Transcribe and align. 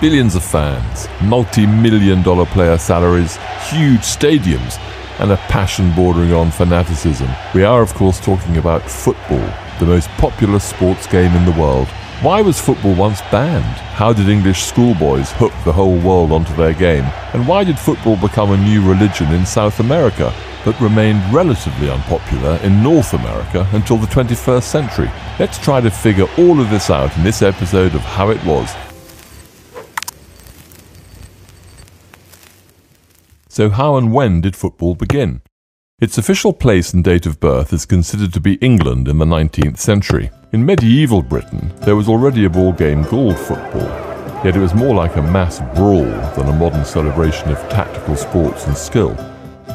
Billions 0.00 0.34
of 0.34 0.42
fans, 0.42 1.08
multi 1.22 1.66
million 1.66 2.22
dollar 2.22 2.46
player 2.46 2.78
salaries, 2.78 3.36
huge 3.68 4.00
stadiums, 4.00 4.78
and 5.18 5.30
a 5.30 5.36
passion 5.52 5.94
bordering 5.94 6.32
on 6.32 6.50
fanaticism. 6.50 7.28
We 7.54 7.64
are, 7.64 7.82
of 7.82 7.92
course, 7.92 8.18
talking 8.18 8.56
about 8.56 8.80
football, 8.90 9.46
the 9.78 9.84
most 9.84 10.08
popular 10.12 10.58
sports 10.58 11.06
game 11.06 11.34
in 11.34 11.44
the 11.44 11.60
world. 11.60 11.86
Why 12.22 12.40
was 12.40 12.58
football 12.58 12.94
once 12.94 13.20
banned? 13.30 13.76
How 13.92 14.14
did 14.14 14.30
English 14.30 14.62
schoolboys 14.62 15.32
hook 15.32 15.52
the 15.66 15.72
whole 15.72 15.98
world 15.98 16.32
onto 16.32 16.56
their 16.56 16.72
game? 16.72 17.04
And 17.34 17.46
why 17.46 17.62
did 17.64 17.78
football 17.78 18.16
become 18.16 18.52
a 18.52 18.56
new 18.56 18.82
religion 18.88 19.30
in 19.34 19.44
South 19.44 19.80
America, 19.80 20.32
but 20.64 20.80
remained 20.80 21.22
relatively 21.30 21.90
unpopular 21.90 22.56
in 22.62 22.82
North 22.82 23.12
America 23.12 23.68
until 23.72 23.98
the 23.98 24.06
21st 24.06 24.62
century? 24.62 25.10
Let's 25.38 25.58
try 25.58 25.82
to 25.82 25.90
figure 25.90 26.26
all 26.38 26.58
of 26.58 26.70
this 26.70 26.88
out 26.88 27.14
in 27.18 27.22
this 27.22 27.42
episode 27.42 27.94
of 27.94 28.00
How 28.00 28.30
It 28.30 28.42
Was. 28.46 28.74
So, 33.52 33.68
how 33.68 33.96
and 33.96 34.12
when 34.12 34.40
did 34.40 34.54
football 34.54 34.94
begin? 34.94 35.42
Its 36.00 36.16
official 36.16 36.52
place 36.52 36.94
and 36.94 37.02
date 37.02 37.26
of 37.26 37.40
birth 37.40 37.72
is 37.72 37.84
considered 37.84 38.32
to 38.32 38.40
be 38.40 38.54
England 38.54 39.08
in 39.08 39.18
the 39.18 39.24
19th 39.24 39.76
century. 39.76 40.30
In 40.52 40.64
medieval 40.64 41.20
Britain, 41.20 41.72
there 41.80 41.96
was 41.96 42.08
already 42.08 42.44
a 42.44 42.48
ball 42.48 42.72
game 42.72 43.04
called 43.04 43.36
football, 43.36 43.88
yet 44.44 44.54
it 44.54 44.60
was 44.60 44.72
more 44.72 44.94
like 44.94 45.16
a 45.16 45.22
mass 45.22 45.58
brawl 45.74 46.04
than 46.36 46.48
a 46.48 46.56
modern 46.56 46.84
celebration 46.84 47.50
of 47.50 47.58
tactical 47.68 48.14
sports 48.14 48.68
and 48.68 48.76
skill. 48.76 49.16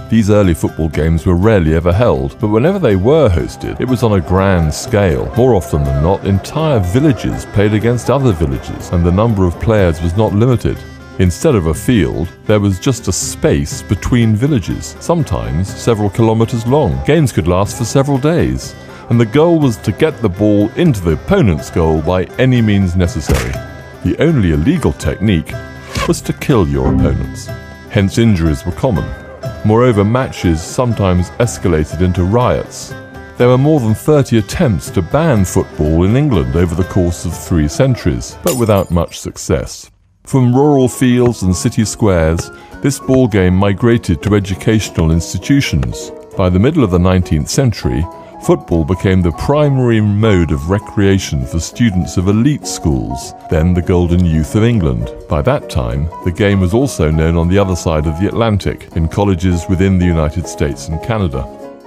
These 0.10 0.30
early 0.30 0.54
football 0.54 0.88
games 0.88 1.26
were 1.26 1.36
rarely 1.36 1.76
ever 1.76 1.92
held, 1.92 2.40
but 2.40 2.48
whenever 2.48 2.80
they 2.80 2.96
were 2.96 3.28
hosted, 3.28 3.82
it 3.82 3.90
was 3.90 4.04
on 4.04 4.14
a 4.14 4.22
grand 4.22 4.74
scale. 4.74 5.30
More 5.36 5.54
often 5.54 5.84
than 5.84 6.02
not, 6.02 6.26
entire 6.26 6.80
villages 6.80 7.46
played 7.48 7.74
against 7.74 8.10
other 8.10 8.32
villages, 8.32 8.92
and 8.92 9.06
the 9.06 9.12
number 9.12 9.46
of 9.46 9.60
players 9.60 10.02
was 10.02 10.16
not 10.16 10.32
limited. 10.32 10.78
Instead 11.20 11.56
of 11.56 11.68
a 11.68 11.74
field, 11.74 12.28
there 12.44 12.60
was 12.60 12.78
just 12.78 13.08
a 13.08 13.12
space 13.12 13.82
between 13.82 14.36
villages, 14.36 14.98
sometimes 15.00 15.74
several 15.74 16.10
kilometres 16.10 16.68
long. 16.68 17.02
Games 17.06 17.32
could 17.32 17.48
last 17.48 17.78
for 17.78 17.86
several 17.86 18.18
days, 18.18 18.76
and 19.10 19.18
the 19.18 19.26
goal 19.26 19.58
was 19.58 19.78
to 19.78 19.94
get 19.94 20.22
the 20.22 20.28
ball 20.28 20.68
into 20.72 21.00
the 21.00 21.14
opponent's 21.14 21.70
goal 21.70 22.02
by 22.02 22.26
any 22.38 22.62
means 22.62 22.98
necessary. 22.98 23.54
The 24.04 24.18
only 24.20 24.52
illegal 24.52 24.92
technique 24.92 25.54
was 26.06 26.20
to 26.20 26.34
kill 26.34 26.68
your 26.68 26.94
opponents. 26.94 27.48
Hence, 27.90 28.18
injuries 28.18 28.66
were 28.66 28.74
common. 28.74 29.10
Moreover, 29.64 30.04
matches 30.04 30.62
sometimes 30.62 31.30
escalated 31.40 32.02
into 32.02 32.26
riots. 32.26 32.94
There 33.38 33.48
were 33.48 33.58
more 33.58 33.80
than 33.80 33.96
30 33.96 34.40
attempts 34.40 34.90
to 34.90 35.02
ban 35.02 35.46
football 35.46 36.04
in 36.04 36.18
England 36.18 36.58
over 36.58 36.76
the 36.76 36.84
course 36.90 37.24
of 37.24 37.38
three 37.38 37.70
centuries, 37.70 38.38
but 38.44 38.58
without 38.58 38.92
much 38.92 39.18
success. 39.18 39.90
From 40.26 40.56
rural 40.56 40.90
fields 40.90 41.44
and 41.44 41.56
city 41.56 41.86
squares, 41.86 42.50
this 42.82 43.00
ball 43.00 43.28
game 43.28 43.56
migrated 43.56 44.24
to 44.24 44.34
educational 44.34 45.12
institutions. 45.12 46.12
By 46.36 46.50
the 46.50 46.58
middle 46.58 46.84
of 46.84 46.90
the 46.90 46.98
19th 46.98 47.48
century, 47.48 48.04
football 48.44 48.84
became 48.84 49.22
the 49.22 49.32
primary 49.34 50.02
mode 50.02 50.52
of 50.52 50.72
recreation 50.72 51.46
for 51.46 51.60
students 51.60 52.18
of 52.18 52.28
elite 52.28 52.66
schools, 52.66 53.34
then 53.52 53.76
the 53.76 53.84
Golden 53.84 54.26
Youth 54.26 54.56
of 54.56 54.64
England. 54.64 55.14
By 55.30 55.44
that 55.44 55.70
time, 55.70 56.10
the 56.26 56.34
game 56.36 56.60
was 56.60 56.74
also 56.74 57.12
known 57.12 57.38
on 57.38 57.48
the 57.48 57.60
other 57.60 57.76
side 57.76 58.08
of 58.08 58.20
the 58.20 58.28
Atlantic, 58.28 58.90
in 58.96 59.08
colleges 59.08 59.66
within 59.70 60.00
the 60.00 60.06
United 60.06 60.48
States 60.48 60.88
and 60.88 61.02
Canada. 61.04 61.44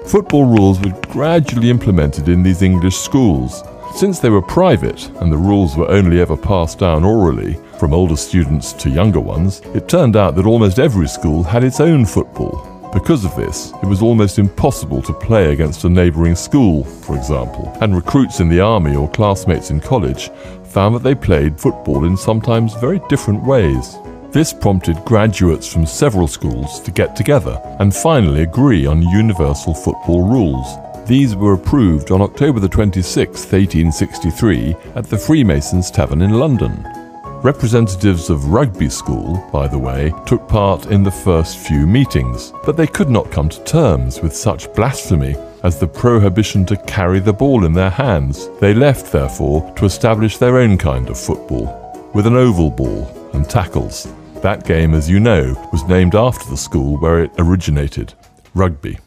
Football 0.07 0.45
rules 0.45 0.79
were 0.81 0.99
gradually 1.09 1.71
implemented 1.71 2.29
in 2.29 2.45
these 2.45 2.63
English 2.63 2.97
schools, 2.97 3.65
since 3.97 4.21
they 4.21 4.31
were 4.31 4.43
private 4.43 5.09
and 5.21 5.33
the 5.33 5.37
rules 5.37 5.77
were 5.77 5.91
only 5.91 6.21
ever 6.21 6.37
passed 6.37 6.79
down 6.79 7.03
orally, 7.03 7.59
from 7.79 7.95
older 7.95 8.17
students 8.17 8.73
to 8.73 8.91
younger 8.91 9.21
ones, 9.21 9.61
it 9.75 9.89
turned 9.89 10.17
out 10.17 10.35
that 10.35 10.47
almost 10.47 10.79
every 10.79 11.09
school 11.09 11.43
had 11.43 11.65
its 11.65 11.81
own 11.81 12.05
football. 12.05 12.75
Because 12.93 13.25
of 13.25 13.37
this, 13.37 13.73
it 13.83 13.87
was 13.87 14.03
almost 14.03 14.39
impossible 14.39 15.03
to 15.03 15.13
play 15.13 15.53
against 15.53 15.85
a 15.85 15.89
neighbouring 15.89 16.35
school, 16.35 16.85
for 16.85 17.17
example, 17.17 17.73
and 17.81 17.95
recruits 17.95 18.41
in 18.41 18.49
the 18.49 18.61
army 18.61 18.97
or 18.97 19.11
classmates 19.11 19.71
in 19.71 19.81
college 19.81 20.31
found 20.65 20.95
that 20.95 21.03
they 21.03 21.15
played 21.15 21.61
football 21.61 22.05
in 22.05 22.17
sometimes 22.17 22.75
very 22.75 23.01
different 23.09 23.43
ways. 23.45 23.97
This 24.31 24.53
prompted 24.53 24.97
graduates 25.05 25.71
from 25.71 25.87
several 25.87 26.27
schools 26.27 26.81
to 26.81 26.91
get 26.91 27.15
together 27.15 27.61
and 27.79 27.95
finally 27.95 28.43
agree 28.43 28.87
on 28.87 29.03
universal 29.03 29.75
football 29.75 30.29
rules. 30.29 30.67
These 31.07 31.37
were 31.37 31.55
approved 31.55 32.11
on 32.11 32.21
October 32.21 32.61
the 32.61 32.69
26th, 32.69 33.53
1863, 33.53 34.77
at 34.95 35.05
the 35.05 35.17
Freemasons 35.17 35.91
Tavern 35.91 36.21
in 36.21 36.33
London. 36.33 36.98
Representatives 37.45 38.31
of 38.31 38.47
Rugby 38.47 38.91
School, 38.91 39.49
by 39.53 39.69
the 39.69 39.79
way, 39.79 40.13
took 40.27 40.49
part 40.49 40.87
in 40.87 41.05
the 41.05 41.11
first 41.11 41.59
few 41.59 41.87
meetings, 41.87 42.53
but 42.67 42.77
they 42.77 42.87
could 42.89 43.09
not 43.09 43.31
come 43.31 43.49
to 43.49 43.63
terms 43.63 44.21
with 44.21 44.35
such 44.35 44.73
blasphemy 44.75 45.37
as 45.63 45.79
the 45.79 45.87
prohibition 45.87 46.67
to 46.67 46.77
carry 46.79 47.21
the 47.21 47.33
ball 47.33 47.65
in 47.65 47.73
their 47.73 47.91
hands. 47.91 48.49
They 48.59 48.75
left, 48.75 49.13
therefore, 49.13 49.73
to 49.77 49.85
establish 49.85 50.37
their 50.37 50.59
own 50.59 50.79
kind 50.79 51.09
of 51.09 51.17
football, 51.17 52.11
with 52.13 52.27
an 52.27 52.35
oval 52.35 52.71
ball 52.71 53.07
and 53.33 53.49
tackles. 53.49 54.13
That 54.43 54.65
game, 54.65 54.93
as 54.93 55.09
you 55.09 55.21
know, 55.21 55.55
was 55.71 55.85
named 55.85 56.17
after 56.17 56.51
the 56.51 56.57
school 56.57 56.97
where 56.99 57.23
it 57.23 57.31
originated 57.39 58.15
rugby. 58.53 58.99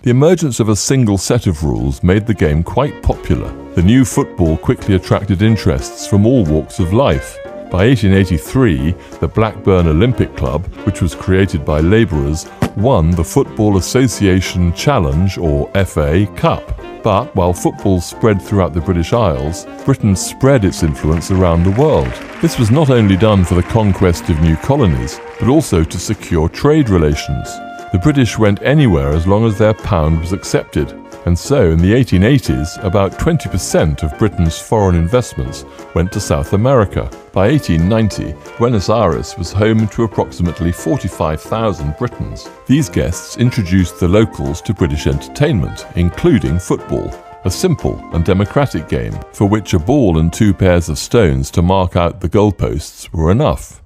The 0.00 0.10
emergence 0.10 0.60
of 0.60 0.70
a 0.70 0.76
single 0.76 1.18
set 1.18 1.46
of 1.46 1.62
rules 1.62 2.02
made 2.02 2.26
the 2.26 2.32
game 2.32 2.62
quite 2.62 3.02
popular. 3.02 3.63
The 3.74 3.82
new 3.82 4.04
football 4.04 4.56
quickly 4.56 4.94
attracted 4.94 5.42
interests 5.42 6.06
from 6.06 6.26
all 6.26 6.44
walks 6.44 6.78
of 6.78 6.92
life. 6.92 7.36
By 7.72 7.88
1883, 7.88 8.92
the 9.18 9.26
Blackburn 9.26 9.88
Olympic 9.88 10.36
Club, 10.36 10.64
which 10.86 11.02
was 11.02 11.16
created 11.16 11.64
by 11.64 11.80
labourers, 11.80 12.46
won 12.76 13.10
the 13.10 13.24
Football 13.24 13.76
Association 13.76 14.72
Challenge, 14.74 15.38
or 15.38 15.68
FA, 15.86 16.24
Cup. 16.36 16.62
But 17.02 17.34
while 17.34 17.52
football 17.52 18.00
spread 18.00 18.40
throughout 18.40 18.74
the 18.74 18.80
British 18.80 19.12
Isles, 19.12 19.66
Britain 19.84 20.14
spread 20.14 20.64
its 20.64 20.84
influence 20.84 21.32
around 21.32 21.64
the 21.64 21.80
world. 21.80 22.12
This 22.40 22.60
was 22.60 22.70
not 22.70 22.90
only 22.90 23.16
done 23.16 23.44
for 23.44 23.56
the 23.56 23.62
conquest 23.64 24.28
of 24.28 24.40
new 24.40 24.54
colonies, 24.58 25.18
but 25.40 25.48
also 25.48 25.82
to 25.82 25.98
secure 25.98 26.48
trade 26.48 26.90
relations. 26.90 27.48
The 27.90 28.00
British 28.00 28.38
went 28.38 28.62
anywhere 28.62 29.10
as 29.10 29.26
long 29.26 29.44
as 29.44 29.58
their 29.58 29.74
pound 29.74 30.20
was 30.20 30.32
accepted, 30.32 31.03
and 31.26 31.38
so 31.38 31.70
in 31.70 31.78
the 31.78 31.92
1880s, 31.92 32.82
about 32.84 33.12
20% 33.12 34.02
of 34.02 34.18
Britain's 34.18 34.58
foreign 34.58 34.94
investments 34.94 35.64
went 35.94 36.12
to 36.12 36.20
South 36.20 36.52
America. 36.52 37.10
By 37.32 37.50
1890, 37.50 38.34
Buenos 38.58 38.90
Aires 38.90 39.36
was 39.38 39.52
home 39.52 39.88
to 39.88 40.04
approximately 40.04 40.72
45,000 40.72 41.96
Britons. 41.96 42.48
These 42.66 42.88
guests 42.88 43.36
introduced 43.38 43.98
the 43.98 44.08
locals 44.08 44.60
to 44.62 44.74
British 44.74 45.06
entertainment, 45.06 45.86
including 45.96 46.58
football 46.58 47.10
a 47.44 47.50
simple 47.50 47.98
and 48.14 48.24
democratic 48.24 48.88
game 48.88 49.12
for 49.32 49.46
which 49.46 49.74
a 49.74 49.78
ball 49.78 50.18
and 50.18 50.32
two 50.32 50.54
pairs 50.54 50.88
of 50.88 50.98
stones 50.98 51.50
to 51.50 51.60
mark 51.60 51.94
out 51.94 52.20
the 52.20 52.28
goalposts 52.28 53.12
were 53.12 53.30
enough. 53.30 53.82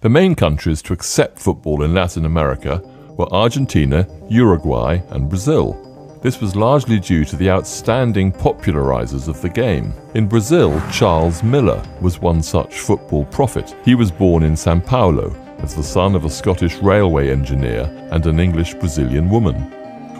The 0.00 0.08
main 0.08 0.34
countries 0.34 0.80
to 0.82 0.92
accept 0.92 1.38
football 1.38 1.82
in 1.82 1.92
Latin 1.92 2.24
America 2.24 2.82
were 3.18 3.32
Argentina, 3.32 4.08
Uruguay, 4.28 5.00
and 5.10 5.28
Brazil. 5.28 5.74
This 6.22 6.40
was 6.40 6.56
largely 6.56 6.98
due 6.98 7.24
to 7.26 7.36
the 7.36 7.50
outstanding 7.50 8.32
popularizers 8.32 9.28
of 9.28 9.42
the 9.42 9.48
game. 9.48 9.92
In 10.14 10.26
Brazil, 10.26 10.80
Charles 10.90 11.42
Miller 11.42 11.82
was 12.00 12.20
one 12.20 12.42
such 12.42 12.80
football 12.80 13.26
prophet. 13.26 13.76
He 13.84 13.94
was 13.94 14.10
born 14.10 14.42
in 14.42 14.56
Sao 14.56 14.80
Paulo 14.80 15.36
as 15.58 15.74
the 15.74 15.82
son 15.82 16.14
of 16.14 16.24
a 16.24 16.30
Scottish 16.30 16.76
railway 16.76 17.30
engineer 17.30 17.82
and 18.10 18.24
an 18.26 18.40
English 18.40 18.74
Brazilian 18.74 19.28
woman. 19.28 19.56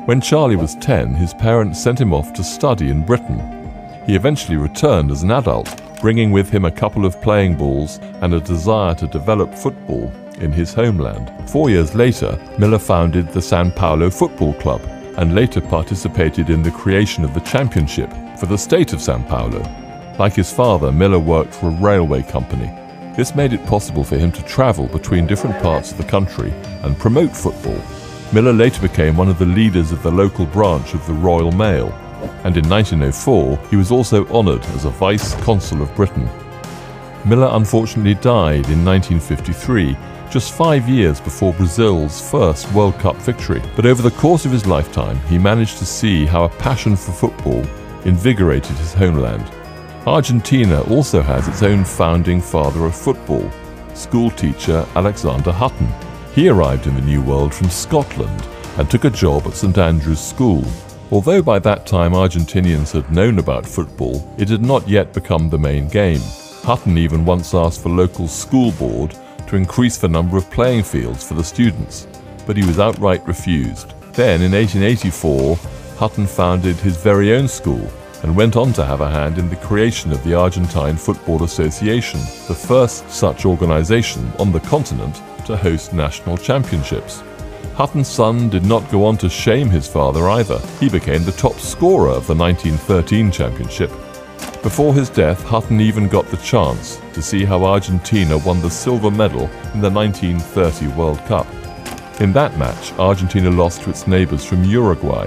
When 0.05 0.21
Charlie 0.21 0.57
was 0.57 0.75
10, 0.77 1.15
his 1.15 1.35
parents 1.35 1.83
sent 1.83 2.01
him 2.01 2.13
off 2.13 2.33
to 2.35 2.45
study 2.45 2.91
in 2.91 3.07
Britain. 3.07 3.39
He 4.07 4.15
eventually 4.15 4.57
returned 4.57 5.11
as 5.11 5.23
an 5.23 5.31
adult 5.31 5.83
bringing 6.01 6.31
with 6.31 6.49
him 6.49 6.65
a 6.65 6.71
couple 6.71 7.05
of 7.05 7.21
playing 7.21 7.57
balls 7.57 7.99
and 8.23 8.35
a 8.35 8.41
desire 8.41 8.95
to 8.95 9.07
develop 9.09 9.55
football 9.55 10.13
in 10.41 10.53
his 10.53 10.75
homeland. 10.75 11.33
Four 11.49 11.71
years 11.71 11.95
later, 11.95 12.39
Miller 12.59 12.79
founded 12.79 13.29
the 13.29 13.43
Sao 13.43 13.69
Paulo 13.71 14.11
Football 14.11 14.55
Club 14.55 14.81
and 15.17 15.35
later 15.35 15.61
participated 15.61 16.51
in 16.51 16.63
the 16.63 16.71
creation 16.71 17.25
of 17.25 17.35
the 17.35 17.41
championship 17.41 18.11
for 18.39 18.47
the 18.47 18.57
state 18.57 18.93
of 18.93 19.01
Sao 19.01 19.23
Paulo. 19.23 19.61
Like 20.19 20.35
his 20.35 20.53
father, 20.53 20.93
Miller 20.93 21.19
worked 21.19 21.55
for 21.55 21.69
a 21.69 21.81
railway 21.81 22.23
company. 22.23 22.71
This 23.17 23.35
made 23.35 23.53
it 23.53 23.67
possible 23.67 24.05
for 24.05 24.17
him 24.17 24.33
to 24.33 24.45
travel 24.45 24.87
between 24.87 25.27
different 25.27 25.61
parts 25.63 25.91
of 25.91 25.99
the 25.99 26.05
country 26.05 26.53
and 26.83 26.99
promote 26.99 27.37
football. 27.37 27.81
Miller 28.33 28.53
later 28.53 28.81
became 28.83 29.17
one 29.17 29.29
of 29.29 29.39
the 29.39 29.47
leaders 29.47 29.93
of 29.93 30.03
the 30.03 30.11
local 30.11 30.47
branch 30.47 30.95
of 30.95 31.07
the 31.07 31.15
Royal 31.15 31.53
Mail 31.53 31.93
and 32.45 32.57
in 32.57 32.69
1904 32.69 33.59
he 33.71 33.77
was 33.77 33.91
also 33.91 34.27
honoured 34.29 34.65
as 34.67 34.85
a 34.85 34.91
Vice 34.91 35.35
Consul 35.43 35.83
of 35.83 35.95
Britain. 35.95 36.29
Miller 37.25 37.49
unfortunately 37.53 38.15
died 38.15 38.67
in 38.71 38.85
1953, 38.85 39.97
just 40.31 40.53
five 40.53 40.89
years 40.89 41.21
before 41.21 41.53
Brazil's 41.55 42.21
first 42.31 42.71
World 42.73 42.99
Cup 42.99 43.17
victory. 43.17 43.63
But 43.75 43.87
over 43.87 44.03
the 44.03 44.11
course 44.11 44.45
of 44.45 44.53
his 44.53 44.67
lifetime, 44.67 45.19
he 45.27 45.39
managed 45.39 45.79
to 45.79 45.87
see 45.87 46.27
how 46.27 46.45
a 46.45 46.49
passion 46.49 46.97
for 46.97 47.13
football 47.13 47.65
invigorated 48.05 48.77
his 48.77 48.95
homeland. 48.95 49.51
Argentina 50.07 50.83
also 50.83 51.21
has 51.21 51.49
its 51.49 51.63
own 51.63 51.85
founding 51.85 52.41
father 52.41 52.85
of 52.85 52.95
football, 52.95 53.51
schoolteacher 53.95 54.87
Alexander 54.95 55.53
Hutton. 55.53 55.89
He 56.35 56.49
arrived 56.49 56.87
in 56.87 56.95
the 56.95 57.03
New 57.03 57.23
World 57.23 57.53
from 57.53 57.69
Scotland 57.69 58.47
and 58.77 58.91
took 58.91 59.05
a 59.05 59.11
job 59.11 59.47
at 59.47 59.55
St 59.55 59.77
Andrew's 59.77 60.21
School. 60.21 60.65
Although 61.11 61.43
by 61.43 61.59
that 61.61 61.87
time 61.87 62.13
Argentinians 62.13 62.93
had 62.93 63.11
known 63.11 63.39
about 63.39 63.67
football, 63.67 64.33
it 64.39 64.49
had 64.49 64.63
not 64.63 64.87
yet 64.87 65.13
become 65.15 65.49
the 65.49 65.59
main 65.59 65.89
game. 65.89 66.21
Hutton 66.63 66.99
even 66.99 67.25
once 67.25 67.55
asked 67.55 67.83
for 67.83 67.89
local 67.89 68.29
school 68.29 68.73
board 68.73 69.17
to 69.49 69.57
increase 69.57 69.99
the 69.99 70.09
number 70.09 70.37
of 70.37 70.51
playing 70.51 70.83
fields 70.83 71.27
for 71.27 71.35
the 71.35 71.45
students, 71.45 72.07
but 72.47 72.57
he 72.57 72.65
was 72.65 72.79
outright 72.79 73.27
refused. 73.27 73.95
Then, 74.13 74.43
in 74.43 74.53
1884, 74.53 75.57
Hutton 75.97 76.27
founded 76.27 76.77
his 76.77 76.97
very 76.97 77.35
own 77.35 77.49
school 77.49 77.91
and 78.23 78.35
went 78.35 78.57
on 78.57 78.73
to 78.73 78.85
have 78.85 79.01
a 79.01 79.11
hand 79.11 79.39
in 79.39 79.49
the 79.49 79.57
creation 79.57 80.13
of 80.13 80.23
the 80.25 80.35
Argentine 80.35 80.97
Football 80.97 81.45
Association, 81.45 82.21
the 82.49 82.55
first 82.55 83.09
such 83.11 83.47
organization 83.47 84.31
on 84.39 84.53
the 84.53 84.61
continent 84.61 85.23
to 85.47 85.57
host 85.57 85.93
national 85.93 86.37
championships. 86.37 87.23
Hutton's 87.75 88.09
son 88.09 88.49
did 88.49 88.67
not 88.67 88.91
go 88.91 89.05
on 89.05 89.17
to 89.19 89.29
shame 89.29 89.71
his 89.71 89.87
father 89.87 90.29
either. 90.31 90.59
He 90.81 90.89
became 90.89 91.25
the 91.25 91.33
top 91.33 91.55
scorer 91.55 92.09
of 92.09 92.27
the 92.27 92.35
1913 92.35 93.31
championship. 93.31 93.93
Before 94.63 94.93
his 94.93 95.09
death, 95.09 95.45
Hutton 95.45 95.81
even 95.81 96.09
got 96.09 96.27
the 96.27 96.37
chance 96.39 97.01
to 97.13 97.23
see 97.23 97.45
how 97.45 97.65
Argentina 97.65 98.37
won 98.39 98.61
the 98.61 98.69
silver 98.69 99.11
medal 99.11 99.45
in 99.73 99.81
the 99.81 99.89
1930 99.89 100.89
World 100.97 101.19
Cup. 101.27 101.47
In 102.21 102.33
that 102.33 102.59
match, 102.59 102.93
Argentina 102.95 103.51
lost 103.51 103.83
to 103.83 103.91
its 103.91 104.09
neighbours 104.09 104.45
from 104.45 104.65
Uruguay. 104.65 105.27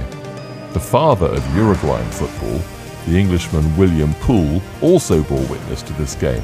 The 0.74 0.82
father 0.82 1.28
of 1.28 1.56
Uruguayan 1.56 2.12
football, 2.12 2.60
the 3.08 3.18
Englishman 3.18 3.78
William 3.78 4.14
Poole, 4.16 4.62
also 4.82 5.24
bore 5.24 5.46
witness 5.48 5.82
to 5.84 5.94
this 5.94 6.14
game. 6.16 6.44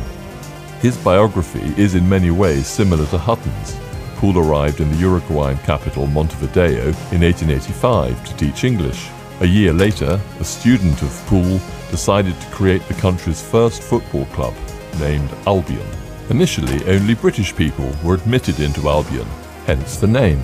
His 0.80 0.95
biography 0.95 1.74
is 1.81 1.94
in 1.94 2.07
many 2.07 2.31
ways 2.31 2.68
similar 2.68 3.06
to 3.07 3.18
Hutton's. 3.18 3.78
Poole 4.16 4.39
arrived 4.39 4.80
in 4.80 4.89
the 4.92 4.98
Uruguayan 4.98 5.57
capital 5.60 6.07
Montevideo 6.07 6.84
in 7.12 7.22
1885 7.22 8.25
to 8.28 8.38
teach 8.38 8.63
English. 8.63 9.10
A 9.42 9.45
year 9.45 9.74
later, 9.74 10.19
a 10.39 10.44
student 10.45 11.01
of 11.01 11.25
Poole 11.28 11.60
decided 11.89 12.39
to 12.39 12.48
create 12.51 12.86
the 12.88 12.94
country's 12.95 13.42
first 13.42 13.81
football 13.81 14.25
club, 14.28 14.54
named 15.00 15.30
Albion. 15.45 15.88
Initially, 16.30 16.84
only 16.86 17.16
British 17.16 17.56
people 17.56 17.92
were 18.04 18.16
admitted 18.16 18.60
into 18.60 18.89
Albion, 18.89 19.28
hence 19.66 19.98
the 19.98 20.07
name. 20.07 20.42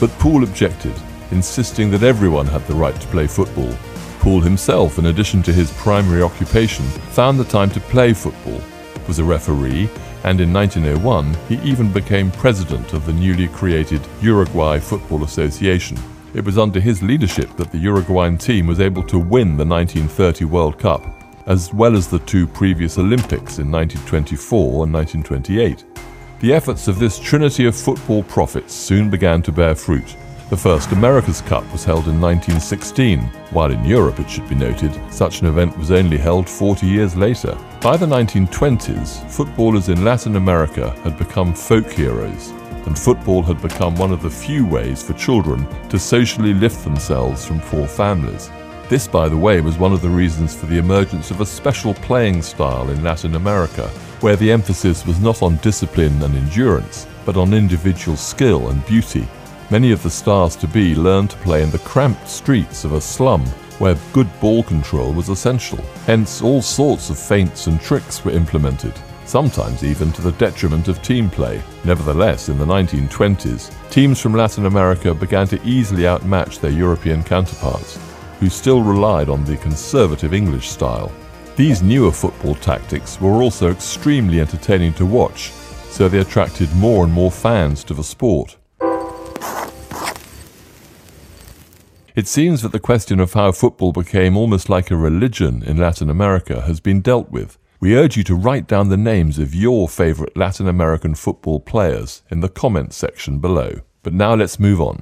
But 0.00 0.10
Poole 0.18 0.44
objected, 0.44 0.94
insisting 1.30 1.90
that 1.90 2.02
everyone 2.02 2.46
had 2.46 2.66
the 2.66 2.74
right 2.74 2.98
to 3.00 3.06
play 3.08 3.26
football. 3.26 3.72
Poole 4.20 4.40
himself, 4.40 4.98
in 4.98 5.06
addition 5.06 5.42
to 5.44 5.52
his 5.52 5.72
primary 5.74 6.22
occupation, 6.22 6.84
found 6.84 7.38
the 7.38 7.44
time 7.44 7.70
to 7.70 7.80
play 7.80 8.12
football, 8.12 8.60
was 9.06 9.18
a 9.18 9.24
referee, 9.24 9.88
and 10.24 10.40
in 10.40 10.52
1901 10.52 11.34
he 11.48 11.56
even 11.68 11.92
became 11.92 12.30
president 12.30 12.92
of 12.92 13.06
the 13.06 13.12
newly 13.12 13.48
created 13.48 14.00
Uruguay 14.20 14.78
Football 14.78 15.24
Association. 15.24 15.98
It 16.32 16.44
was 16.44 16.58
under 16.58 16.78
his 16.78 17.02
leadership 17.02 17.56
that 17.56 17.72
the 17.72 17.78
Uruguayan 17.78 18.38
team 18.38 18.68
was 18.68 18.78
able 18.78 19.02
to 19.04 19.18
win 19.18 19.56
the 19.56 19.66
1930 19.66 20.44
World 20.44 20.78
Cup, 20.78 21.04
as 21.46 21.74
well 21.74 21.96
as 21.96 22.06
the 22.06 22.20
two 22.20 22.46
previous 22.46 22.98
Olympics 22.98 23.58
in 23.58 23.70
1924 23.70 24.84
and 24.84 24.92
1928. 24.94 25.84
The 26.38 26.52
efforts 26.52 26.86
of 26.86 27.00
this 27.00 27.18
trinity 27.18 27.66
of 27.66 27.74
football 27.74 28.22
prophets 28.22 28.72
soon 28.72 29.10
began 29.10 29.42
to 29.42 29.50
bear 29.50 29.74
fruit. 29.74 30.16
The 30.50 30.56
first 30.56 30.92
America's 30.92 31.40
Cup 31.40 31.64
was 31.72 31.84
held 31.84 32.06
in 32.06 32.20
1916, 32.20 33.20
while 33.50 33.72
in 33.72 33.84
Europe, 33.84 34.20
it 34.20 34.30
should 34.30 34.48
be 34.48 34.54
noted, 34.54 34.92
such 35.12 35.40
an 35.40 35.48
event 35.48 35.76
was 35.76 35.90
only 35.90 36.16
held 36.16 36.48
40 36.48 36.86
years 36.86 37.16
later. 37.16 37.58
By 37.80 37.96
the 37.96 38.06
1920s, 38.06 39.28
footballers 39.28 39.88
in 39.88 40.04
Latin 40.04 40.36
America 40.36 40.90
had 41.02 41.18
become 41.18 41.54
folk 41.54 41.90
heroes, 41.90 42.52
and 42.90 42.98
football 42.98 43.40
had 43.40 43.62
become 43.62 43.94
one 43.94 44.10
of 44.10 44.20
the 44.20 44.28
few 44.28 44.66
ways 44.66 45.00
for 45.00 45.12
children 45.12 45.64
to 45.88 45.96
socially 45.96 46.52
lift 46.52 46.82
themselves 46.82 47.46
from 47.46 47.60
poor 47.60 47.86
families. 47.86 48.50
This, 48.88 49.06
by 49.06 49.28
the 49.28 49.36
way, 49.36 49.60
was 49.60 49.78
one 49.78 49.92
of 49.92 50.02
the 50.02 50.08
reasons 50.08 50.56
for 50.56 50.66
the 50.66 50.78
emergence 50.78 51.30
of 51.30 51.40
a 51.40 51.46
special 51.46 51.94
playing 51.94 52.42
style 52.42 52.90
in 52.90 53.04
Latin 53.04 53.36
America, 53.36 53.86
where 54.22 54.34
the 54.34 54.50
emphasis 54.50 55.06
was 55.06 55.20
not 55.20 55.40
on 55.40 55.54
discipline 55.58 56.20
and 56.20 56.34
endurance, 56.34 57.06
but 57.24 57.36
on 57.36 57.54
individual 57.54 58.16
skill 58.16 58.70
and 58.70 58.84
beauty. 58.86 59.24
Many 59.70 59.92
of 59.92 60.02
the 60.02 60.10
stars 60.10 60.56
to 60.56 60.66
be 60.66 60.96
learned 60.96 61.30
to 61.30 61.36
play 61.36 61.62
in 61.62 61.70
the 61.70 61.78
cramped 61.78 62.28
streets 62.28 62.82
of 62.82 62.94
a 62.94 63.00
slum 63.00 63.46
where 63.78 63.96
good 64.12 64.28
ball 64.40 64.64
control 64.64 65.12
was 65.12 65.28
essential. 65.28 65.78
Hence, 66.06 66.42
all 66.42 66.60
sorts 66.60 67.08
of 67.08 67.20
feints 67.20 67.68
and 67.68 67.80
tricks 67.80 68.24
were 68.24 68.32
implemented, 68.32 68.94
sometimes 69.30 69.84
even 69.84 70.10
to 70.12 70.22
the 70.22 70.32
detriment 70.32 70.88
of 70.88 71.00
team 71.02 71.30
play. 71.30 71.62
Nevertheless, 71.84 72.48
in 72.48 72.58
the 72.58 72.64
1920s, 72.66 73.70
teams 73.90 74.20
from 74.20 74.34
Latin 74.34 74.66
America 74.66 75.14
began 75.14 75.46
to 75.46 75.62
easily 75.64 76.06
outmatch 76.06 76.58
their 76.58 76.72
European 76.72 77.22
counterparts, 77.22 77.98
who 78.40 78.48
still 78.48 78.82
relied 78.82 79.28
on 79.28 79.44
the 79.44 79.56
conservative 79.58 80.34
English 80.34 80.68
style. 80.68 81.12
These 81.54 81.80
newer 81.80 82.10
football 82.10 82.56
tactics 82.56 83.20
were 83.20 83.42
also 83.42 83.70
extremely 83.70 84.40
entertaining 84.40 84.94
to 84.94 85.06
watch, 85.06 85.52
so 85.90 86.08
they 86.08 86.18
attracted 86.18 86.74
more 86.74 87.04
and 87.04 87.12
more 87.12 87.30
fans 87.30 87.84
to 87.84 87.94
the 87.94 88.02
sport. 88.02 88.56
It 92.16 92.26
seems 92.26 92.62
that 92.62 92.72
the 92.72 92.80
question 92.80 93.20
of 93.20 93.34
how 93.34 93.52
football 93.52 93.92
became 93.92 94.36
almost 94.36 94.68
like 94.68 94.90
a 94.90 94.96
religion 94.96 95.62
in 95.62 95.76
Latin 95.76 96.10
America 96.10 96.62
has 96.62 96.80
been 96.80 97.00
dealt 97.00 97.30
with. 97.30 97.56
We 97.80 97.96
urge 97.96 98.18
you 98.18 98.24
to 98.24 98.34
write 98.34 98.66
down 98.66 98.90
the 98.90 98.98
names 98.98 99.38
of 99.38 99.54
your 99.54 99.88
favourite 99.88 100.36
Latin 100.36 100.68
American 100.68 101.14
football 101.14 101.60
players 101.60 102.20
in 102.30 102.40
the 102.40 102.50
comments 102.50 102.94
section 102.94 103.38
below. 103.38 103.80
But 104.02 104.12
now 104.12 104.34
let's 104.34 104.60
move 104.60 104.82
on. 104.82 105.00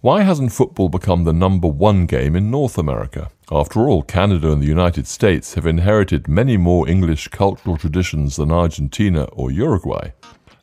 Why 0.00 0.22
hasn't 0.22 0.52
football 0.52 0.88
become 0.88 1.24
the 1.24 1.34
number 1.34 1.68
one 1.68 2.06
game 2.06 2.34
in 2.34 2.50
North 2.50 2.78
America? 2.78 3.30
After 3.52 3.90
all, 3.90 4.02
Canada 4.02 4.50
and 4.52 4.62
the 4.62 4.66
United 4.66 5.06
States 5.06 5.52
have 5.52 5.66
inherited 5.66 6.26
many 6.26 6.56
more 6.56 6.88
English 6.88 7.28
cultural 7.28 7.76
traditions 7.76 8.36
than 8.36 8.50
Argentina 8.50 9.24
or 9.24 9.50
Uruguay. 9.50 10.08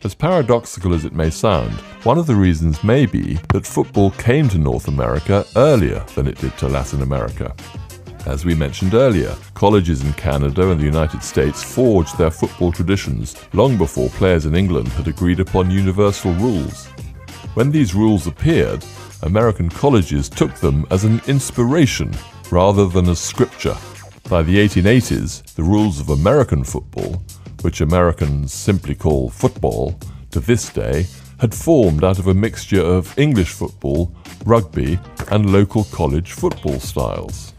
As 0.03 0.15
paradoxical 0.15 0.95
as 0.95 1.05
it 1.05 1.13
may 1.13 1.29
sound, 1.29 1.73
one 2.05 2.17
of 2.17 2.25
the 2.25 2.35
reasons 2.35 2.83
may 2.83 3.05
be 3.05 3.37
that 3.53 3.67
football 3.67 4.09
came 4.09 4.49
to 4.49 4.57
North 4.57 4.87
America 4.87 5.45
earlier 5.55 6.03
than 6.15 6.25
it 6.25 6.39
did 6.39 6.57
to 6.57 6.67
Latin 6.67 7.03
America. 7.03 7.55
As 8.25 8.45
we 8.45 8.55
mentioned 8.55 8.93
earlier, 8.93 9.35
colleges 9.53 10.03
in 10.03 10.13
Canada 10.13 10.71
and 10.71 10.79
the 10.79 10.85
United 10.85 11.23
States 11.23 11.63
forged 11.63 12.17
their 12.17 12.31
football 12.31 12.71
traditions 12.71 13.35
long 13.53 13.77
before 13.77 14.09
players 14.09 14.45
in 14.45 14.55
England 14.55 14.89
had 14.89 15.07
agreed 15.07 15.39
upon 15.39 15.71
universal 15.71 16.33
rules. 16.33 16.85
When 17.55 17.71
these 17.71 17.95
rules 17.95 18.27
appeared, 18.27 18.85
American 19.23 19.69
colleges 19.69 20.29
took 20.29 20.53
them 20.55 20.85
as 20.91 21.03
an 21.03 21.21
inspiration 21.27 22.13
rather 22.49 22.87
than 22.87 23.09
as 23.09 23.19
scripture. 23.19 23.77
By 24.29 24.43
the 24.43 24.57
1880s, 24.57 25.55
the 25.55 25.63
rules 25.63 25.99
of 25.99 26.09
American 26.09 26.63
football 26.63 27.21
which 27.61 27.81
Americans 27.81 28.53
simply 28.53 28.95
call 28.95 29.29
football, 29.29 29.97
to 30.31 30.39
this 30.39 30.69
day, 30.69 31.05
had 31.39 31.53
formed 31.53 32.03
out 32.03 32.19
of 32.19 32.27
a 32.27 32.33
mixture 32.33 32.81
of 32.81 33.17
English 33.17 33.51
football, 33.51 34.13
rugby, 34.45 34.99
and 35.29 35.51
local 35.51 35.83
college 35.85 36.31
football 36.31 36.79
styles. 36.79 37.53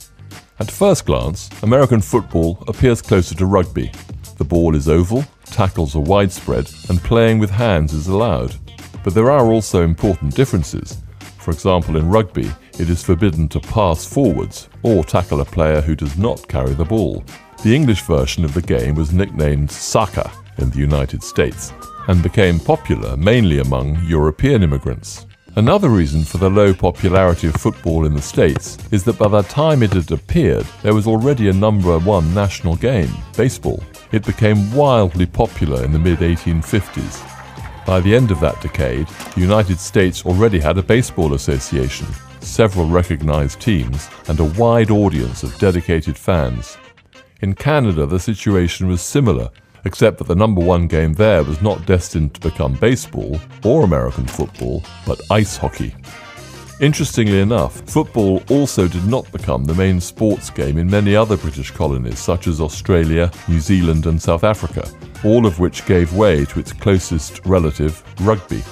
At 0.58 0.70
first 0.70 1.06
glance, 1.06 1.48
American 1.62 2.00
football 2.00 2.62
appears 2.68 3.00
closer 3.00 3.34
to 3.36 3.46
rugby. 3.46 3.90
The 4.36 4.44
ball 4.44 4.76
is 4.76 4.88
oval, 4.88 5.24
tackles 5.46 5.96
are 5.96 6.00
widespread, 6.00 6.70
and 6.88 7.02
playing 7.02 7.38
with 7.38 7.50
hands 7.50 7.94
is 7.94 8.06
allowed. 8.06 8.54
But 9.02 9.14
there 9.14 9.30
are 9.30 9.46
also 9.46 9.82
important 9.82 10.34
differences. 10.34 11.02
For 11.38 11.50
example, 11.50 11.96
in 11.96 12.08
rugby, 12.08 12.50
it 12.78 12.90
is 12.90 13.02
forbidden 13.02 13.48
to 13.48 13.60
pass 13.60 14.04
forwards 14.04 14.68
or 14.82 15.04
tackle 15.04 15.40
a 15.40 15.44
player 15.44 15.80
who 15.80 15.96
does 15.96 16.16
not 16.18 16.46
carry 16.48 16.74
the 16.74 16.84
ball. 16.84 17.24
The 17.62 17.74
English 17.74 18.02
version 18.02 18.44
of 18.44 18.54
the 18.54 18.62
game 18.62 18.94
was 18.94 19.12
nicknamed 19.12 19.70
soccer 19.70 20.30
in 20.58 20.70
the 20.70 20.78
United 20.78 21.22
States 21.22 21.72
and 22.08 22.22
became 22.22 22.60
popular 22.60 23.16
mainly 23.16 23.60
among 23.60 24.04
European 24.04 24.62
immigrants. 24.62 25.26
Another 25.54 25.90
reason 25.90 26.24
for 26.24 26.38
the 26.38 26.48
low 26.48 26.72
popularity 26.72 27.46
of 27.46 27.54
football 27.56 28.06
in 28.06 28.14
the 28.14 28.22
States 28.22 28.78
is 28.90 29.04
that 29.04 29.18
by 29.18 29.28
the 29.28 29.42
time 29.42 29.82
it 29.82 29.92
had 29.92 30.10
appeared, 30.10 30.64
there 30.82 30.94
was 30.94 31.06
already 31.06 31.50
a 31.50 31.52
number 31.52 31.98
one 31.98 32.32
national 32.32 32.74
game, 32.76 33.10
baseball. 33.36 33.82
It 34.12 34.24
became 34.24 34.72
wildly 34.74 35.26
popular 35.26 35.84
in 35.84 35.92
the 35.92 35.98
mid 35.98 36.20
1850s. 36.20 37.84
By 37.84 38.00
the 38.00 38.14
end 38.14 38.30
of 38.30 38.40
that 38.40 38.62
decade, 38.62 39.06
the 39.08 39.42
United 39.42 39.78
States 39.78 40.24
already 40.24 40.58
had 40.58 40.78
a 40.78 40.82
baseball 40.82 41.34
association, 41.34 42.06
several 42.40 42.86
recognized 42.86 43.60
teams, 43.60 44.08
and 44.28 44.40
a 44.40 44.52
wide 44.58 44.90
audience 44.90 45.42
of 45.42 45.58
dedicated 45.58 46.16
fans. 46.16 46.78
In 47.42 47.54
Canada, 47.54 48.06
the 48.06 48.20
situation 48.20 48.88
was 48.88 49.02
similar, 49.02 49.50
except 49.84 50.18
that 50.18 50.28
the 50.28 50.34
number 50.34 50.60
one 50.60 50.86
game 50.86 51.12
there 51.12 51.42
was 51.42 51.62
not 51.62 51.86
destined 51.86 52.34
to 52.34 52.40
become 52.40 52.74
baseball 52.74 53.40
or 53.64 53.84
American 53.84 54.26
football, 54.26 54.82
but 55.06 55.20
ice 55.30 55.56
hockey. 55.56 55.94
Interestingly 56.80 57.40
enough, 57.40 57.80
football 57.88 58.42
also 58.50 58.88
did 58.88 59.06
not 59.06 59.30
become 59.30 59.64
the 59.64 59.74
main 59.74 60.00
sports 60.00 60.50
game 60.50 60.78
in 60.78 60.90
many 60.90 61.14
other 61.14 61.36
British 61.36 61.70
colonies, 61.70 62.18
such 62.18 62.48
as 62.48 62.60
Australia, 62.60 63.30
New 63.46 63.60
Zealand, 63.60 64.06
and 64.06 64.20
South 64.20 64.42
Africa, 64.42 64.88
all 65.24 65.46
of 65.46 65.60
which 65.60 65.86
gave 65.86 66.12
way 66.14 66.44
to 66.46 66.58
its 66.58 66.72
closest 66.72 67.44
relative, 67.46 68.02
rugby. 68.22 68.62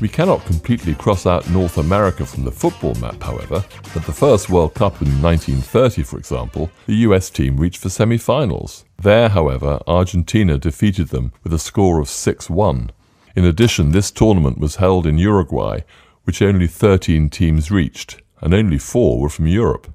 We 0.00 0.08
cannot 0.08 0.44
completely 0.44 0.94
cross 0.94 1.24
out 1.24 1.48
North 1.50 1.78
America 1.78 2.26
from 2.26 2.44
the 2.44 2.50
football 2.50 2.94
map, 2.96 3.22
however. 3.22 3.64
At 3.94 4.04
the 4.04 4.12
first 4.12 4.50
World 4.50 4.74
Cup 4.74 5.00
in 5.00 5.22
1930, 5.22 6.02
for 6.02 6.18
example, 6.18 6.70
the 6.86 6.96
US 7.08 7.30
team 7.30 7.56
reached 7.56 7.82
the 7.82 7.90
semi 7.90 8.18
finals. 8.18 8.84
There, 9.00 9.28
however, 9.28 9.80
Argentina 9.86 10.58
defeated 10.58 11.08
them 11.08 11.32
with 11.42 11.54
a 11.54 11.58
score 11.58 12.00
of 12.00 12.08
6 12.08 12.50
1. 12.50 12.90
In 13.36 13.44
addition, 13.44 13.92
this 13.92 14.10
tournament 14.10 14.58
was 14.58 14.76
held 14.76 15.06
in 15.06 15.18
Uruguay, 15.18 15.80
which 16.24 16.42
only 16.42 16.66
13 16.66 17.30
teams 17.30 17.70
reached, 17.70 18.20
and 18.40 18.52
only 18.52 18.78
four 18.78 19.20
were 19.20 19.28
from 19.28 19.46
Europe. 19.46 19.92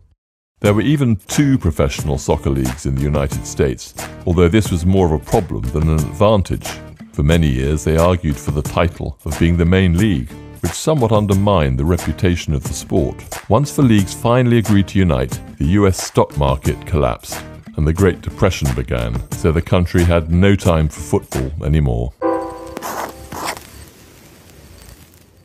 There 0.61 0.73
were 0.73 0.81
even 0.81 1.15
two 1.15 1.57
professional 1.57 2.17
soccer 2.17 2.49
leagues 2.49 2.85
in 2.85 2.95
the 2.95 3.01
United 3.01 3.45
States, 3.45 3.93
although 4.25 4.49
this 4.49 4.71
was 4.71 4.85
more 4.85 5.05
of 5.05 5.13
a 5.13 5.25
problem 5.25 5.61
than 5.69 5.87
an 5.87 5.99
advantage. 5.99 6.69
For 7.19 7.23
many 7.23 7.49
years, 7.49 7.83
they 7.83 7.97
argued 7.97 8.37
for 8.37 8.51
the 8.51 8.61
title 8.61 9.19
of 9.25 9.37
being 9.37 9.57
the 9.57 9.65
main 9.65 9.97
league, 9.97 10.31
which 10.61 10.71
somewhat 10.71 11.11
undermined 11.11 11.77
the 11.77 11.83
reputation 11.83 12.53
of 12.53 12.63
the 12.63 12.73
sport. 12.73 13.21
Once 13.49 13.75
the 13.75 13.81
leagues 13.81 14.13
finally 14.13 14.59
agreed 14.59 14.87
to 14.87 14.99
unite, 14.99 15.37
the 15.57 15.65
US 15.79 16.01
stock 16.01 16.37
market 16.37 16.79
collapsed 16.85 17.43
and 17.75 17.85
the 17.85 17.91
Great 17.91 18.21
Depression 18.21 18.73
began, 18.73 19.19
so 19.33 19.51
the 19.51 19.61
country 19.61 20.05
had 20.05 20.31
no 20.31 20.55
time 20.55 20.87
for 20.87 21.19
football 21.19 21.65
anymore. 21.65 22.13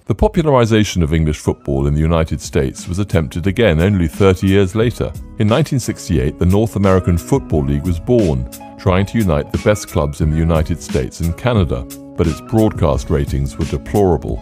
The 0.06 0.14
popularisation 0.14 1.02
of 1.02 1.12
English 1.12 1.40
football 1.40 1.88
in 1.88 1.94
the 1.94 2.00
United 2.00 2.40
States 2.40 2.86
was 2.86 3.00
attempted 3.00 3.48
again 3.48 3.80
only 3.80 4.06
30 4.06 4.46
years 4.46 4.76
later. 4.76 5.06
In 5.40 5.48
1968, 5.48 6.38
the 6.38 6.46
North 6.46 6.76
American 6.76 7.18
Football 7.18 7.64
League 7.64 7.84
was 7.84 7.98
born, 7.98 8.48
trying 8.84 9.06
to 9.06 9.16
unite 9.16 9.50
the 9.50 9.64
best 9.64 9.88
clubs 9.88 10.20
in 10.20 10.30
the 10.30 10.36
United 10.36 10.78
States 10.78 11.20
and 11.20 11.38
Canada, 11.38 11.82
but 12.18 12.26
its 12.26 12.42
broadcast 12.42 13.08
ratings 13.08 13.56
were 13.56 13.64
deplorable. 13.64 14.36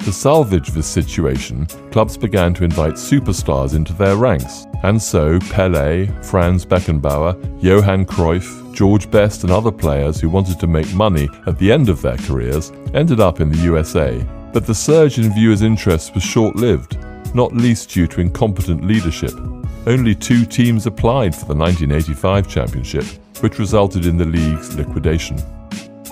To 0.00 0.12
salvage 0.12 0.68
this 0.68 0.86
situation, 0.86 1.64
clubs 1.90 2.18
began 2.18 2.52
to 2.52 2.64
invite 2.64 2.96
superstars 2.96 3.74
into 3.74 3.94
their 3.94 4.16
ranks, 4.16 4.66
and 4.82 5.00
so 5.00 5.38
Pele, 5.50 6.04
Franz 6.22 6.66
Beckenbauer, 6.66 7.34
Johan 7.62 8.04
Cruyff, 8.04 8.74
George 8.74 9.10
Best, 9.10 9.44
and 9.44 9.50
other 9.50 9.72
players 9.72 10.20
who 10.20 10.28
wanted 10.28 10.60
to 10.60 10.66
make 10.66 10.92
money 10.92 11.26
at 11.46 11.58
the 11.58 11.72
end 11.72 11.88
of 11.88 12.02
their 12.02 12.18
careers 12.18 12.70
ended 12.92 13.20
up 13.20 13.40
in 13.40 13.48
the 13.48 13.62
USA 13.62 14.22
but 14.52 14.66
the 14.66 14.74
surge 14.74 15.18
in 15.18 15.32
viewers' 15.32 15.62
interest 15.62 16.14
was 16.14 16.22
short 16.22 16.56
lived, 16.56 16.98
not 17.34 17.54
least 17.54 17.90
due 17.90 18.06
to 18.06 18.20
incompetent 18.20 18.84
leadership. 18.84 19.32
Only 19.86 20.14
two 20.14 20.44
teams 20.44 20.86
applied 20.86 21.34
for 21.34 21.46
the 21.46 21.54
1985 21.54 22.48
championship, 22.48 23.04
which 23.42 23.58
resulted 23.58 24.06
in 24.06 24.16
the 24.16 24.24
league's 24.24 24.76
liquidation. 24.76 25.38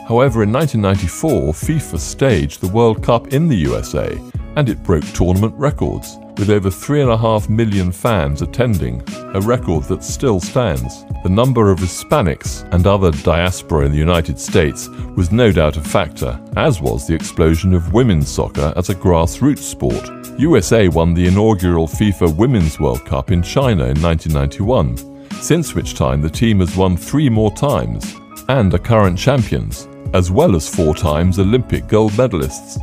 However, 0.08 0.42
in 0.42 0.52
1994, 0.52 1.52
FIFA 1.52 1.98
staged 1.98 2.60
the 2.60 2.68
World 2.68 3.02
Cup 3.02 3.32
in 3.32 3.48
the 3.48 3.56
USA, 3.56 4.16
and 4.56 4.68
it 4.68 4.82
broke 4.82 5.04
tournament 5.12 5.54
records 5.56 6.16
with 6.38 6.50
over 6.50 6.68
3.5 6.68 7.48
million 7.48 7.90
fans 7.90 8.42
attending, 8.42 9.02
a 9.34 9.40
record 9.40 9.84
that 9.84 10.04
still 10.04 10.38
stands. 10.38 11.04
The 11.22 11.30
number 11.30 11.70
of 11.70 11.78
Hispanics 11.78 12.70
and 12.72 12.86
other 12.86 13.10
diaspora 13.10 13.86
in 13.86 13.92
the 13.92 13.98
United 13.98 14.38
States 14.38 14.88
was 15.16 15.32
no 15.32 15.50
doubt 15.50 15.76
a 15.76 15.80
factor, 15.80 16.38
as 16.56 16.80
was 16.80 17.06
the 17.06 17.14
explosion 17.14 17.74
of 17.74 17.92
women's 17.92 18.28
soccer 18.28 18.72
as 18.76 18.90
a 18.90 18.94
grassroots 18.94 19.58
sport. 19.58 20.10
USA 20.38 20.88
won 20.88 21.14
the 21.14 21.26
inaugural 21.26 21.88
FIFA 21.88 22.36
Women's 22.36 22.78
World 22.78 23.04
Cup 23.06 23.30
in 23.30 23.42
China 23.42 23.86
in 23.86 24.00
1991, 24.02 25.15
since 25.40 25.74
which 25.74 25.94
time 25.94 26.20
the 26.20 26.30
team 26.30 26.60
has 26.60 26.76
won 26.76 26.96
three 26.96 27.28
more 27.28 27.50
times 27.52 28.16
and 28.48 28.72
are 28.74 28.78
current 28.78 29.18
champions, 29.18 29.88
as 30.14 30.30
well 30.30 30.56
as 30.56 30.68
four 30.68 30.94
times 30.94 31.38
Olympic 31.38 31.86
gold 31.88 32.12
medalists. 32.12 32.78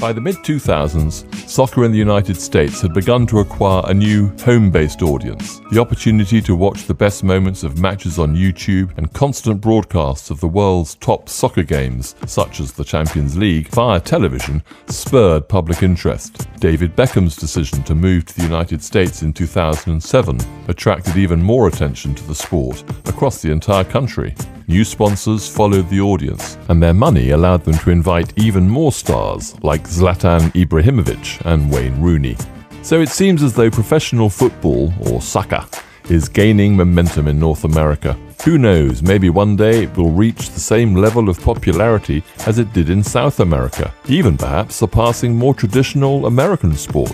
By 0.00 0.14
the 0.14 0.20
mid 0.22 0.36
2000s, 0.36 1.46
soccer 1.46 1.84
in 1.84 1.92
the 1.92 1.98
United 1.98 2.40
States 2.40 2.80
had 2.80 2.94
begun 2.94 3.26
to 3.26 3.40
acquire 3.40 3.82
a 3.84 3.92
new 3.92 4.34
home 4.38 4.70
based 4.70 5.02
audience. 5.02 5.60
The 5.70 5.78
opportunity 5.78 6.40
to 6.40 6.56
watch 6.56 6.86
the 6.86 6.94
best 6.94 7.22
moments 7.22 7.64
of 7.64 7.78
matches 7.78 8.18
on 8.18 8.34
YouTube 8.34 8.96
and 8.96 9.12
constant 9.12 9.60
broadcasts 9.60 10.30
of 10.30 10.40
the 10.40 10.48
world's 10.48 10.94
top 10.94 11.28
soccer 11.28 11.64
games, 11.64 12.14
such 12.24 12.60
as 12.60 12.72
the 12.72 12.82
Champions 12.82 13.36
League, 13.36 13.68
via 13.68 14.00
television, 14.00 14.62
spurred 14.86 15.46
public 15.50 15.82
interest. 15.82 16.48
David 16.60 16.96
Beckham's 16.96 17.36
decision 17.36 17.82
to 17.82 17.94
move 17.94 18.24
to 18.24 18.36
the 18.36 18.42
United 18.42 18.82
States 18.82 19.20
in 19.20 19.34
2007 19.34 20.38
attracted 20.68 21.18
even 21.18 21.42
more 21.42 21.68
attention 21.68 22.14
to 22.14 22.26
the 22.26 22.34
sport 22.34 22.82
across 23.06 23.42
the 23.42 23.50
entire 23.50 23.84
country. 23.84 24.34
New 24.70 24.84
sponsors 24.84 25.48
followed 25.48 25.88
the 25.88 26.00
audience, 26.00 26.56
and 26.68 26.80
their 26.80 26.94
money 26.94 27.30
allowed 27.30 27.64
them 27.64 27.76
to 27.78 27.90
invite 27.90 28.32
even 28.38 28.68
more 28.68 28.92
stars 28.92 29.60
like 29.64 29.82
Zlatan 29.82 30.42
Ibrahimovic 30.52 31.44
and 31.44 31.72
Wayne 31.72 32.00
Rooney. 32.00 32.36
So 32.82 33.00
it 33.00 33.08
seems 33.08 33.42
as 33.42 33.52
though 33.52 33.68
professional 33.68 34.30
football, 34.30 34.92
or 35.10 35.20
soccer, 35.20 35.66
is 36.08 36.28
gaining 36.28 36.76
momentum 36.76 37.26
in 37.26 37.40
North 37.40 37.64
America. 37.64 38.16
Who 38.44 38.58
knows, 38.58 39.02
maybe 39.02 39.28
one 39.28 39.56
day 39.56 39.82
it 39.82 39.96
will 39.96 40.12
reach 40.12 40.50
the 40.50 40.60
same 40.60 40.94
level 40.94 41.28
of 41.28 41.42
popularity 41.42 42.22
as 42.46 42.60
it 42.60 42.72
did 42.72 42.90
in 42.90 43.02
South 43.02 43.40
America, 43.40 43.92
even 44.06 44.38
perhaps 44.38 44.76
surpassing 44.76 45.34
more 45.34 45.52
traditional 45.52 46.26
American 46.26 46.76
sports. 46.76 47.12